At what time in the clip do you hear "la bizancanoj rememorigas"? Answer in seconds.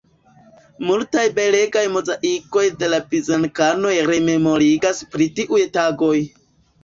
2.93-5.03